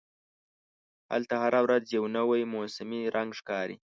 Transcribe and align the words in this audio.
هلته 1.11 1.35
هره 1.43 1.59
ورځ 1.65 1.83
یو 1.95 2.03
نوی 2.17 2.41
موسمي 2.55 3.01
رنګ 3.15 3.29
ښکاري. 3.39 3.75